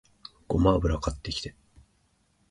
[0.47, 1.53] ごま油買ってきて